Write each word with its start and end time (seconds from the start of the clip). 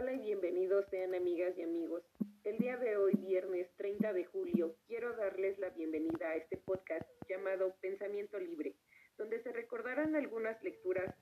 Hola 0.00 0.12
y 0.12 0.18
bienvenidos 0.20 0.86
sean 0.90 1.12
amigas 1.12 1.58
y 1.58 1.62
amigos. 1.62 2.04
El 2.44 2.56
día 2.58 2.76
de 2.76 2.96
hoy, 2.96 3.14
viernes 3.16 3.66
30 3.78 4.12
de 4.12 4.24
julio, 4.26 4.76
quiero 4.86 5.12
darles 5.16 5.58
la 5.58 5.70
bienvenida 5.70 6.30
a 6.30 6.36
este 6.36 6.56
podcast 6.56 7.04
llamado 7.28 7.74
Pensamiento 7.80 8.38
Libre, 8.38 8.76
donde 9.16 9.42
se 9.42 9.50
recordarán 9.50 10.14
algunas 10.14 10.62
lecturas 10.62 11.12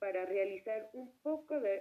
para 0.00 0.26
realizar 0.26 0.90
un 0.94 1.16
poco 1.22 1.60
de, 1.60 1.80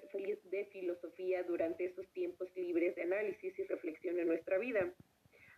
filosofía 0.71 1.41
durante 1.41 1.85
esos 1.85 2.07
tiempos 2.13 2.55
libres 2.55 2.93
de 2.95 3.01
análisis 3.01 3.57
y 3.57 3.63
reflexión 3.63 4.19
en 4.19 4.27
nuestra 4.27 4.59
vida. 4.59 4.93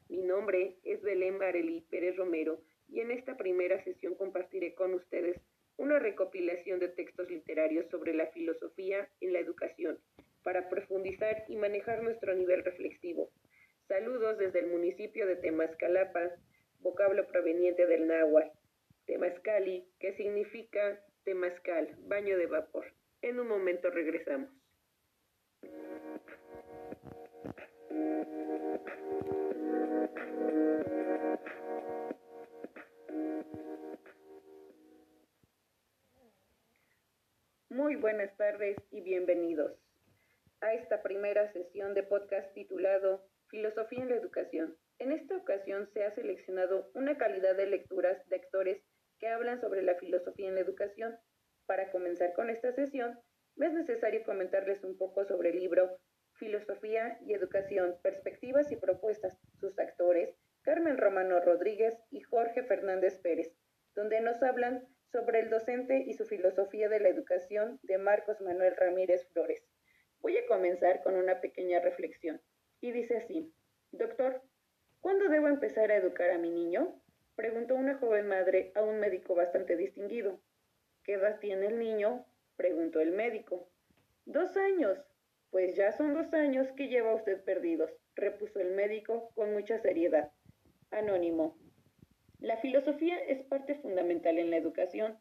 Mi 0.08 0.22
nombre 0.22 0.78
es 0.86 1.02
Belén 1.02 1.40
Barelí 1.40 1.82
Pérez 1.90 2.16
Romero 2.16 2.62
y 2.88 3.02
en 3.02 3.12
esta 3.12 3.36
primera 3.36 3.84
sesión 3.84 4.16
compartiré 4.16 4.76
con 4.76 4.94
ustedes 4.94 5.42
una 5.76 6.00
recopilación 6.00 6.80
de 6.80 6.88
textos 6.88 7.30
literarios 7.30 7.86
sobre 7.90 8.14
la 8.14 8.28
filosofía 8.28 9.10
en 9.20 9.34
la 9.34 9.40
educación 9.40 9.59
En 23.22 23.38
un 23.38 23.50
momento 23.50 23.90
regresamos. 23.90 24.50
Muy 37.70 37.96
buenas 37.98 38.36
tardes 38.38 38.78
y 38.90 39.02
bienvenidos 39.02 39.78
a 40.62 40.74
esta 40.74 41.02
primera 41.02 41.52
sesión 41.52 41.94
de 41.94 42.04
podcast 42.04 42.54
titulado 42.54 43.26
Filosofía 43.50 44.00
en 44.00 44.10
la 44.10 44.16
Educación. 44.16 44.78
En 44.98 45.12
esta 45.12 45.36
ocasión 45.36 45.90
se 45.94 46.06
ha 46.06 46.16
seleccionado 46.16 46.90
una 46.94 47.18
calidad 47.18 47.56
de 47.56 47.68
lecturas 47.68 48.18
de 48.30 48.38
actores 48.38 48.82
que 49.20 49.28
hablan 49.28 49.60
sobre 49.60 49.82
la 49.82 49.96
filosofía 49.96 50.48
en 50.48 50.56
la 50.56 50.62
educación. 50.62 51.18
Para 51.70 51.92
comenzar 51.92 52.34
con 52.34 52.50
esta 52.50 52.72
sesión, 52.72 53.20
me 53.56 53.68
es 53.68 53.74
necesario 53.74 54.24
comentarles 54.24 54.84
un 54.84 54.98
poco 54.98 55.24
sobre 55.26 55.52
el 55.52 55.60
libro 55.60 56.00
Filosofía 56.34 57.20
y 57.22 57.36
Educación, 57.36 57.96
Perspectivas 58.02 58.72
y 58.72 58.76
Propuestas, 58.76 59.38
sus 59.60 59.78
actores, 59.78 60.36
Carmen 60.64 60.98
Romano 60.98 61.40
Rodríguez 61.40 61.96
y 62.10 62.22
Jorge 62.22 62.64
Fernández 62.64 63.20
Pérez, 63.20 63.54
donde 63.94 64.20
nos 64.20 64.42
hablan 64.42 64.84
sobre 65.12 65.42
el 65.42 65.52
docente 65.52 66.06
y 66.08 66.16
su 66.16 66.26
filosofía 66.26 66.90
de 66.90 67.02
la 67.02 67.10
educación 67.10 67.80
de 67.84 68.00
Marcos 68.00 68.42
Manuel 68.42 68.76
Ramírez 68.76 69.28
Flores. 69.32 69.64
Voy 70.22 70.40
a 70.40 70.48
comenzar 70.48 71.04
con 71.04 71.18
una 71.18 71.40
pequeña 71.40 71.80
reflexión. 71.82 72.42
Y 72.82 72.94
dice 72.94 73.18
así, 73.18 73.54
Doctor, 73.92 74.42
¿cuándo 75.02 75.30
debo 75.30 75.48
empezar 75.48 75.92
a 75.92 75.98
educar 75.98 76.32
a 76.32 76.40
mi 76.40 76.50
niño? 76.50 77.00
Preguntó 77.36 77.76
una 77.76 77.96
joven 78.00 78.28
madre 78.28 78.72
a 78.74 78.82
un 78.82 79.00
médico 79.00 79.36
bastante 79.36 79.78
distinguido. 79.78 80.42
¿Qué 81.10 81.16
edad 81.16 81.40
tiene 81.40 81.66
el 81.66 81.80
niño? 81.80 82.24
Preguntó 82.56 83.00
el 83.00 83.14
médico. 83.14 83.68
Dos 84.26 84.56
años. 84.58 85.04
Pues 85.50 85.76
ya 85.76 85.92
son 85.92 86.14
dos 86.14 86.32
años 86.36 86.72
que 86.74 86.88
lleva 86.88 87.16
usted 87.16 87.44
perdidos, 87.44 87.90
repuso 88.14 88.60
el 88.60 88.76
médico 88.76 89.32
con 89.34 89.52
mucha 89.52 89.80
seriedad. 89.80 90.32
Anónimo. 90.92 91.58
La 92.38 92.58
filosofía 92.58 93.18
es 93.24 93.42
parte 93.42 93.74
fundamental 93.74 94.38
en 94.38 94.52
la 94.52 94.58
educación, 94.58 95.18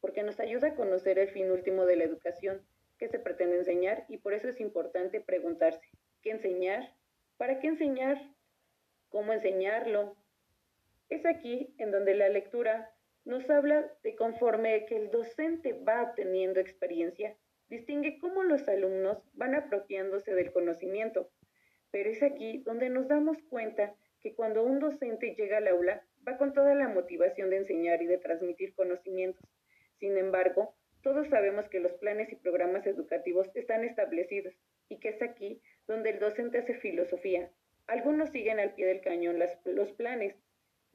porque 0.00 0.22
nos 0.22 0.40
ayuda 0.40 0.68
a 0.68 0.74
conocer 0.74 1.18
el 1.18 1.28
fin 1.28 1.50
último 1.50 1.84
de 1.84 1.96
la 1.96 2.04
educación, 2.04 2.66
qué 2.96 3.08
se 3.08 3.18
pretende 3.18 3.58
enseñar 3.58 4.06
y 4.08 4.16
por 4.16 4.32
eso 4.32 4.48
es 4.48 4.58
importante 4.58 5.20
preguntarse, 5.20 5.86
¿qué 6.22 6.30
enseñar? 6.30 6.94
¿Para 7.36 7.60
qué 7.60 7.66
enseñar? 7.66 8.16
¿Cómo 9.10 9.34
enseñarlo? 9.34 10.16
Es 11.10 11.26
aquí 11.26 11.74
en 11.76 11.90
donde 11.90 12.14
la 12.14 12.30
lectura 12.30 12.93
nos 13.24 13.48
habla 13.48 13.90
de 14.02 14.14
conforme 14.16 14.84
que 14.86 14.96
el 14.96 15.10
docente 15.10 15.72
va 15.72 16.02
obteniendo 16.02 16.60
experiencia, 16.60 17.36
distingue 17.68 18.18
cómo 18.18 18.42
los 18.42 18.68
alumnos 18.68 19.22
van 19.32 19.54
apropiándose 19.54 20.34
del 20.34 20.52
conocimiento. 20.52 21.30
Pero 21.90 22.10
es 22.10 22.22
aquí 22.22 22.58
donde 22.64 22.90
nos 22.90 23.08
damos 23.08 23.38
cuenta 23.48 23.94
que 24.20 24.34
cuando 24.34 24.62
un 24.62 24.78
docente 24.78 25.34
llega 25.34 25.58
al 25.58 25.68
aula, 25.68 26.04
va 26.26 26.36
con 26.38 26.52
toda 26.52 26.74
la 26.74 26.88
motivación 26.88 27.50
de 27.50 27.58
enseñar 27.58 28.02
y 28.02 28.06
de 28.06 28.18
transmitir 28.18 28.74
conocimientos. 28.74 29.44
Sin 29.98 30.16
embargo, 30.18 30.74
todos 31.02 31.28
sabemos 31.28 31.68
que 31.68 31.80
los 31.80 31.92
planes 31.92 32.32
y 32.32 32.36
programas 32.36 32.86
educativos 32.86 33.50
están 33.54 33.84
establecidos 33.84 34.54
y 34.88 34.98
que 34.98 35.10
es 35.10 35.22
aquí 35.22 35.60
donde 35.86 36.10
el 36.10 36.18
docente 36.18 36.58
hace 36.58 36.74
filosofía. 36.74 37.50
Algunos 37.86 38.30
siguen 38.30 38.58
al 38.58 38.74
pie 38.74 38.86
del 38.86 39.02
cañón 39.02 39.38
los 39.64 39.92
planes 39.92 40.34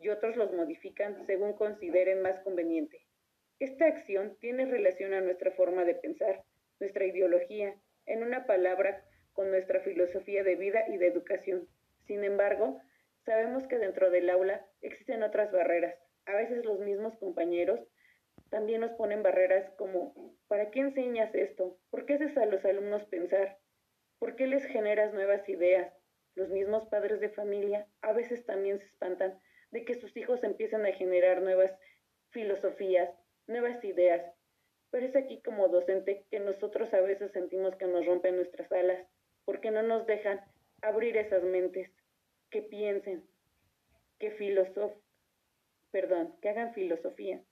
y 0.02 0.10
otros 0.10 0.36
los 0.36 0.52
modifican 0.54 1.26
según 1.26 1.54
consideren 1.54 2.22
más 2.22 2.40
conveniente. 2.40 3.06
Esta 3.60 3.86
acción 3.86 4.38
tiene 4.40 4.66
relación 4.66 5.14
a 5.14 5.22
nuestra 5.22 5.52
forma 5.52 5.84
de 5.84 5.96
pensar, 5.96 6.44
nuestra 6.80 7.06
ideología, 7.06 7.76
en 8.06 8.24
una 8.24 8.46
palabra, 8.46 9.04
con 9.34 9.52
nuestra 9.52 9.82
filosofía 9.82 10.44
de 10.44 10.56
vida 10.56 10.86
y 10.88 10.98
de 10.98 11.08
educación. 11.08 11.68
Sin 12.06 12.24
embargo, 12.24 12.82
sabemos 13.26 13.68
que 13.68 13.78
dentro 13.78 14.10
del 14.10 14.30
aula 14.30 14.66
existen 14.82 15.24
otras 15.24 15.52
barreras. 15.52 15.96
A 16.26 16.36
veces 16.36 16.66
los 16.66 16.80
mismos 16.80 17.18
compañeros 17.18 17.80
también 18.50 18.82
nos 18.82 18.92
ponen 18.94 19.24
barreras 19.24 19.70
como, 19.78 20.36
¿para 20.48 20.72
qué 20.72 20.80
enseñas 20.80 21.34
esto? 21.36 21.78
¿Por 21.90 22.06
qué 22.06 22.14
haces 22.14 22.38
a 22.38 22.46
los 22.46 22.66
alumnos 22.66 23.06
pensar? 23.06 23.60
¿Por 24.18 24.36
qué 24.36 24.48
les 24.48 24.66
generas 24.66 25.14
nuevas 25.14 25.48
ideas? 25.50 25.94
Los 26.36 26.50
mismos 26.50 26.88
padres 26.88 27.20
de 27.20 27.30
familia 27.30 27.88
a 28.02 28.14
veces 28.14 28.46
también 28.46 28.80
se 28.80 28.86
espantan 28.86 29.40
hijos 30.40 30.44
empiecen 30.44 30.86
a 30.86 30.94
generar 30.94 31.42
nuevas 31.42 31.72
filosofías, 32.30 33.10
nuevas 33.48 33.84
ideas. 33.84 34.24
Pero 34.92 35.06
es 35.06 35.16
aquí 35.16 35.42
como 35.42 35.68
docente 35.68 36.26
que 36.32 36.40
nosotros 36.40 36.94
a 36.94 37.02
veces 37.02 37.32
sentimos 37.32 37.76
que 37.76 37.86
nos 37.86 38.06
rompen 38.06 38.36
nuestras 38.36 38.72
alas, 38.72 39.06
porque 39.46 39.72
no 39.72 39.84
nos 39.84 40.06
dejan 40.06 40.42
abrir 40.82 41.18
esas 41.18 41.44
mentes, 41.44 41.92
que 42.50 42.62
piensen, 42.62 43.24
que 44.18 44.32
filosof, 44.32 44.94
perdón, 45.92 46.36
que 46.42 46.50
hagan 46.50 46.74
filosofía. 46.74 47.44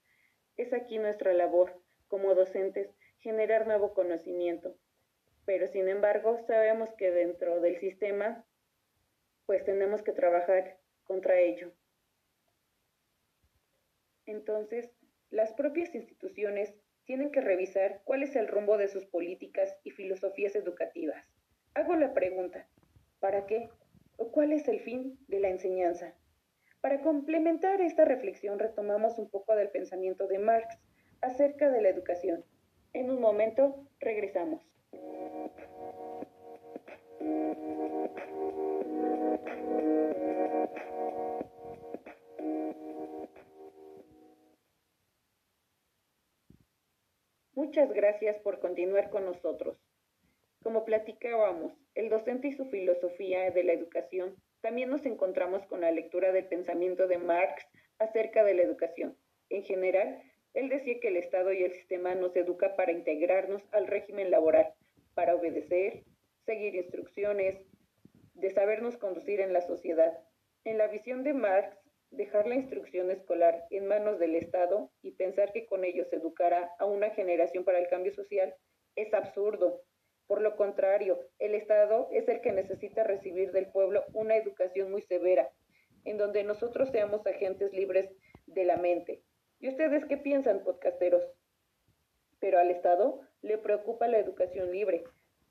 Es 0.56 0.74
aquí 0.74 0.98
nuestra 0.98 1.34
labor, 1.34 1.80
como 2.08 2.34
docentes, 2.34 2.90
generar 3.20 3.68
nuevo 3.68 3.94
conocimiento. 3.94 4.76
Pero 5.46 5.68
sin 5.68 5.88
embargo, 5.88 6.40
sabemos 6.48 6.90
que 6.98 7.12
dentro 7.12 7.62
del 7.62 7.78
sistema, 7.78 8.44
pues 9.46 9.64
tenemos 9.64 10.02
que 10.02 10.14
trabajar 10.14 10.80
contra 11.04 11.40
ello. 11.40 11.72
Entonces, 14.28 14.92
las 15.32 15.54
propias 15.54 15.96
instituciones 15.96 16.74
tienen 17.06 17.32
que 17.32 17.42
revisar 17.42 18.02
cuál 18.04 18.24
es 18.24 18.36
el 18.36 18.48
rumbo 18.48 18.78
de 18.78 18.90
sus 18.90 19.06
políticas 19.06 19.76
y 19.84 19.92
filosofías 19.92 20.56
educativas. 20.56 21.26
Hago 21.74 21.96
la 21.96 22.14
pregunta, 22.14 22.68
¿para 23.20 23.46
qué? 23.46 23.70
¿O 24.18 24.32
cuál 24.32 24.52
es 24.52 24.68
el 24.68 24.82
fin 24.82 25.18
de 25.28 25.40
la 25.40 25.50
enseñanza? 25.50 26.14
Para 26.82 27.02
complementar 27.02 27.82
esta 27.82 28.06
reflexión 28.06 28.60
retomamos 28.60 29.18
un 29.18 29.30
poco 29.30 29.56
del 29.56 29.70
pensamiento 29.70 30.28
de 30.28 30.40
Marx 30.40 30.78
acerca 31.22 31.72
de 31.72 31.82
la 31.82 31.90
educación. 31.90 32.44
En 32.94 33.10
un 33.10 33.22
momento 33.22 33.88
regresamos. 34.00 34.62
Muchas 47.58 47.92
gracias 47.92 48.38
por 48.42 48.60
continuar 48.60 49.10
con 49.10 49.26
nosotros. 49.26 49.80
Como 50.62 50.86
platicábamos, 50.86 51.74
el 51.96 52.08
docente 52.08 52.50
y 52.50 52.52
su 52.54 52.66
filosofía 52.66 53.50
de 53.50 53.64
la 53.64 53.74
educación 53.74 54.36
también 54.62 54.92
nos 54.92 55.08
encontramos 55.08 55.66
con 55.66 55.82
la 55.82 55.90
lectura 55.90 56.32
del 56.32 56.46
pensamiento 56.46 57.08
de 57.08 57.18
Marx 57.18 57.66
acerca 57.98 58.44
de 58.44 58.54
la 58.54 58.62
educación. 58.62 59.18
En 59.50 59.64
general, 59.64 60.22
él 60.54 60.70
decía 60.70 61.00
que 61.00 61.08
el 61.08 61.18
Estado 61.18 61.52
y 61.52 61.64
el 61.64 61.74
sistema 61.74 62.14
nos 62.14 62.36
educa 62.36 62.76
para 62.76 62.92
integrarnos 62.92 63.64
al 63.72 63.88
régimen 63.88 64.30
laboral, 64.30 64.76
para 65.16 65.34
obedecer, 65.34 66.04
seguir 66.46 66.76
instrucciones, 66.76 67.58
de 68.36 68.52
sabernos 68.52 68.98
conducir 68.98 69.40
en 69.40 69.52
la 69.52 69.62
sociedad. 69.62 70.16
En 70.64 70.78
la 70.78 70.90
visión 70.90 71.24
de 71.24 71.34
Marx, 71.34 71.76
dejar 72.12 72.48
la 72.48 72.56
instrucción 72.56 73.12
escolar 73.12 73.66
en 73.70 73.88
manos 73.88 74.20
del 74.20 74.36
Estado 74.36 74.92
y 75.02 75.12
pensar 75.12 75.52
que 75.52 75.66
con 75.66 75.84
ello 75.84 76.06
se 76.06 76.18
educará 76.18 76.72
a 76.80 76.86
una 76.86 77.10
generación 77.12 77.64
para 77.64 77.80
el 77.80 77.88
cambio 77.88 78.14
social 78.14 78.56
es 78.96 79.14
absurdo, 79.14 79.82
por 80.28 80.42
lo 80.42 80.58
contrario, 80.58 81.20
el 81.40 81.56
Estado 81.56 82.10
es 82.12 82.28
el 82.28 82.42
que 82.42 82.52
necesita 82.52 83.04
recibir 83.06 83.54
del 83.54 83.72
pueblo 83.72 84.04
una 84.14 84.36
educación 84.36 84.92
muy 84.92 85.02
severa, 85.02 85.50
en 86.04 86.18
donde 86.18 86.44
nosotros 86.44 86.90
seamos 86.90 87.26
agentes 87.26 87.72
libres 87.72 88.10
de 88.46 88.66
la 88.66 88.76
mente. 88.76 89.24
¿Y 89.60 89.70
ustedes 89.70 90.06
qué 90.06 90.18
piensan, 90.18 90.64
podcasteros? 90.64 91.24
Pero 92.40 92.60
al 92.60 92.70
Estado 92.72 93.22
le 93.42 93.58
preocupa 93.58 94.08
la 94.08 94.20
educación 94.20 94.72
libre, 94.72 95.06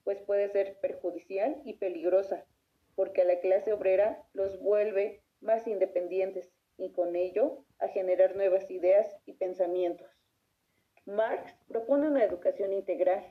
pues 0.05 0.21
puede 0.21 0.51
ser 0.51 0.79
perjudicial 0.81 1.63
y 1.65 1.79
peligrosa, 1.79 2.45
porque 2.95 3.23
a 3.23 3.25
la 3.25 3.41
clase 3.41 3.73
obrera 3.73 4.23
los 4.35 4.61
vuelve 4.61 5.23
más 5.47 5.67
independientes 5.67 6.53
y 6.77 6.93
con 6.93 7.17
ello 7.17 7.65
a 7.79 7.89
generar 7.89 8.37
nuevas 8.37 8.71
ideas 8.71 9.07
y 9.25 9.33
pensamientos. 9.33 10.09
Marx 11.07 11.57
propone 11.69 12.09
una 12.09 12.25
educación 12.25 12.73
integral. 12.73 13.25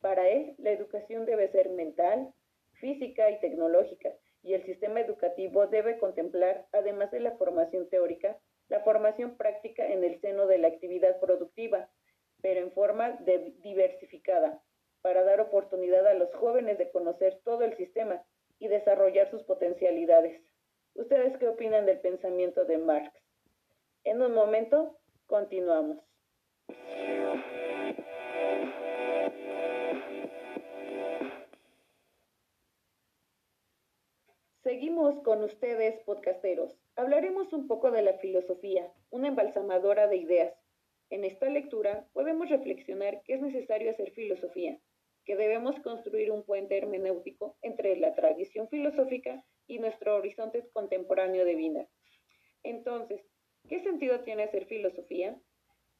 Para 0.00 0.28
él, 0.28 0.54
la 0.58 0.70
educación 0.70 1.24
debe 1.24 1.48
ser 1.48 1.70
mental, 1.70 2.32
física 2.74 3.30
y 3.30 3.40
tecnológica, 3.40 4.12
y 4.42 4.52
el 4.52 4.62
sistema 4.64 5.00
educativo 5.00 5.66
debe 5.66 5.98
contemplar, 5.98 6.66
además 6.72 7.10
de 7.10 7.20
la 7.20 7.32
formación 7.32 7.88
teórica, 7.88 8.38
la 8.68 8.80
formación 8.80 9.36
práctica 9.36 9.86
en 9.86 10.04
el 10.04 10.20
seno 10.20 10.46
de 10.46 10.58
la 10.58 10.68
actividad 10.68 11.18
productiva, 11.18 11.88
pero 12.42 12.60
en 12.60 12.70
forma 12.72 13.18
diversificada, 13.62 14.62
para 15.00 15.24
dar 15.24 15.40
oportunidad 15.40 16.06
a 16.06 16.14
los 16.14 16.32
jóvenes 16.34 16.78
de 16.78 16.90
conocer 16.90 17.40
todo 17.44 17.62
el 17.64 17.76
sistema 17.76 18.22
y 18.58 18.68
desarrollar 18.68 19.30
sus 19.30 19.42
potencialidades. 19.44 20.40
¿Ustedes 20.96 21.36
qué 21.36 21.46
opinan 21.46 21.84
del 21.84 22.00
pensamiento 22.00 22.64
de 22.64 22.78
Marx? 22.78 23.12
En 24.04 24.22
un 24.22 24.32
momento, 24.32 24.96
continuamos. 25.26 25.98
Seguimos 34.62 35.22
con 35.22 35.44
ustedes, 35.44 36.02
podcasteros. 36.04 36.74
Hablaremos 36.96 37.52
un 37.52 37.68
poco 37.68 37.90
de 37.90 38.00
la 38.00 38.14
filosofía, 38.14 38.90
una 39.10 39.28
embalsamadora 39.28 40.08
de 40.08 40.16
ideas. 40.16 40.54
En 41.10 41.24
esta 41.24 41.50
lectura 41.50 42.08
podemos 42.14 42.48
reflexionar 42.48 43.22
que 43.22 43.34
es 43.34 43.42
necesario 43.42 43.90
hacer 43.90 44.12
filosofía, 44.12 44.78
que 45.26 45.36
debemos 45.36 45.78
construir 45.80 46.32
un 46.32 46.42
puente 46.42 46.78
hermenéutico 46.78 47.58
entre 47.60 47.96
la 47.96 48.14
tradición 48.14 48.68
filosófica 48.68 49.44
y 49.66 49.78
nuestro 49.78 50.16
horizonte 50.16 50.65
de. 51.46 51.88
Entonces, 52.62 53.20
¿qué 53.68 53.80
sentido 53.80 54.20
tiene 54.20 54.44
hacer 54.44 54.66
filosofía? 54.66 55.38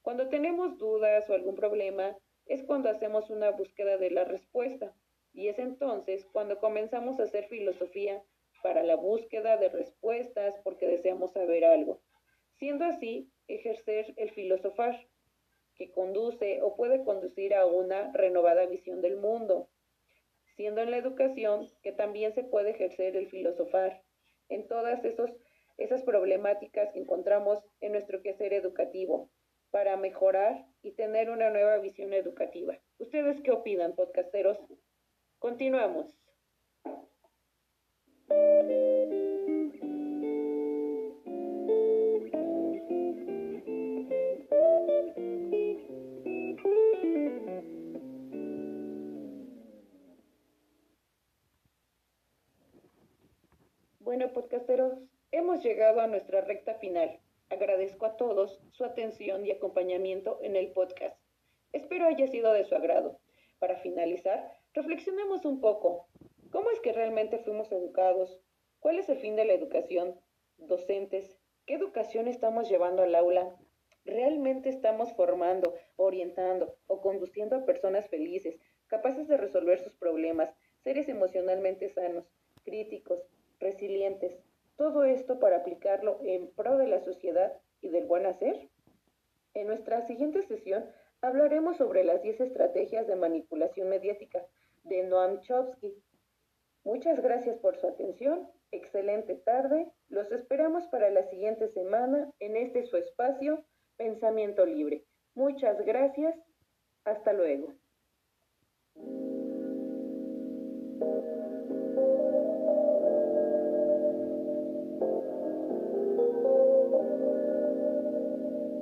Cuando 0.03 0.29
tenemos 0.29 0.79
dudas 0.79 1.29
o 1.31 1.35
algún 1.35 1.55
problema, 1.55 2.17
es 2.47 2.63
cuando 2.63 2.89
hacemos 2.89 3.31
una 3.31 3.51
búsqueda 3.51 3.97
de 3.97 4.11
la 4.11 4.25
respuesta. 4.25 4.95
Y 5.33 5.49
es 5.49 5.59
entonces 5.59 6.27
cuando 6.33 6.59
comenzamos 6.59 7.19
a 7.19 7.25
hacer 7.25 7.49
filosofía 7.49 8.23
para 8.63 8.83
la 8.83 8.97
búsqueda 8.97 9.57
de 9.57 9.69
respuestas 9.69 10.55
porque 10.65 10.87
deseamos 10.87 11.33
saber 11.33 11.65
algo, 11.65 12.01
siendo 12.59 12.85
así 12.85 13.31
ejercer 13.49 14.15
el 14.17 14.31
filosofar, 14.31 15.07
que 15.77 15.91
conduce 15.91 16.63
o 16.63 16.75
puede 16.75 17.05
conducir 17.05 17.55
a 17.55 17.67
una 17.67 18.11
renovada 18.13 18.65
visión 18.67 19.03
del 19.03 19.19
mundo, 19.19 19.69
siendo 20.57 20.81
en 20.81 20.91
la 20.91 20.97
educación 20.97 21.69
que 21.83 21.93
también 21.93 22.33
se 22.33 22.45
puede 22.45 22.71
ejercer 22.71 23.15
el 23.17 23.29
filosofar 23.29 24.03
en 24.49 24.67
todas 24.69 25.05
esos, 25.05 25.31
esas 25.77 26.03
problemáticas 26.03 26.93
que 26.93 27.01
encontramos 27.01 27.63
en 27.81 27.93
nuestro 27.93 28.23
quehacer 28.23 28.53
educativo 28.53 29.31
para 29.71 29.97
mejorar 29.97 30.65
y 30.83 30.93
tener 30.93 31.31
una 31.31 31.51
nueva 31.51 31.79
visión 31.79 32.13
educativa. 32.13 32.79
¿Ustedes 32.99 33.41
qué 33.43 33.51
opinan, 33.51 33.95
podcasteros? 33.95 34.59
Continuamos. 35.39 36.07
Llegado 55.67 56.01
a 56.01 56.07
nuestra 56.07 56.43
recta 56.43 56.75
final. 56.75 57.19
Agradezco 57.51 58.07
a 58.07 58.17
todos 58.17 58.61
su 58.71 58.85
atención 58.85 59.45
y 59.45 59.51
acompañamiento 59.51 60.39
en 60.41 60.55
el 60.55 60.71
podcast. 60.71 61.19
Espero 61.73 62.07
haya 62.07 62.29
sido 62.29 62.53
de 62.53 62.65
su 62.65 62.77
agrado. 62.77 63.19
Para 63.59 63.77
finalizar, 63.79 64.53
reflexionemos 64.75 65.45
un 65.45 65.61
poco. 65.61 66.07
¿Cómo 66.53 66.71
es 66.71 66.79
que 66.79 66.93
realmente 66.93 67.41
fuimos 67.41 67.73
educados? 67.73 68.39
¿Cuál 68.79 69.01
es 69.01 69.09
el 69.09 69.19
fin 69.19 69.35
de 69.35 69.45
la 69.45 69.55
educación? 69.55 70.15
Docentes, 70.57 71.37
¿qué 71.67 71.75
educación 71.75 72.29
estamos 72.29 72.69
llevando 72.69 73.03
al 73.03 73.17
aula? 73.17 73.57
¿Realmente 74.05 74.69
estamos 74.69 75.13
formando, 75.15 75.75
orientando 75.97 76.77
o 76.87 77.01
conduciendo 77.01 77.57
a 77.57 77.65
personas 77.65 78.09
felices, 78.09 78.57
capaces 78.87 79.27
de 79.27 79.37
resolver 79.37 79.81
sus 79.81 79.97
problemas, 79.97 80.55
seres 80.85 81.09
emocionalmente 81.09 81.89
sanos, 81.89 82.25
críticos, 82.63 83.19
resilientes? 83.59 84.46
Todo 84.77 85.05
esto 85.05 85.39
para 85.39 85.59
aplicarlo 85.59 86.19
en 86.23 86.51
pro 86.53 86.77
de 86.77 86.89
la 86.89 87.01
sociedad 87.01 87.53
y 87.81 87.89
del 87.89 88.07
buen 88.07 88.27
hacer. 88.27 88.69
En 89.55 89.67
nuestra 89.67 90.07
siguiente 90.07 90.43
sesión 90.43 90.85
hablaremos 91.23 91.77
sobre 91.79 92.05
las 92.05 92.23
10 92.23 92.41
estrategias 92.41 93.07
de 93.07 93.17
manipulación 93.17 93.89
mediática 93.89 94.47
de 94.85 95.03
Noam 95.05 95.41
Chomsky 95.41 96.03
Muchas 96.87 97.21
gracias 97.21 97.59
por 97.59 97.77
su 97.77 97.89
atención. 97.89 98.49
Excelente 98.71 99.35
tarde. 99.35 99.91
Los 100.09 100.31
esperamos 100.31 100.87
para 100.87 101.11
la 101.11 101.29
siguiente 101.29 101.69
semana 101.71 102.31
en 102.39 102.57
este 102.57 102.87
su 102.87 102.97
espacio, 102.97 103.65
Pensamiento 103.97 104.65
Libre. 104.65 105.05
Muchas 105.35 105.85
gracias. 105.85 106.37
Hasta 107.05 107.33
luego. 107.33 107.75